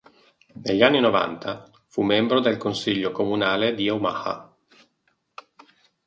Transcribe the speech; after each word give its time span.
Negli 0.63 0.81
anni 0.81 0.99
novanta 0.99 1.69
fu 1.85 2.01
membro 2.01 2.39
del 2.39 2.57
consiglio 2.57 3.11
comunale 3.11 3.75
di 3.75 3.87
Omaha. 3.87 4.51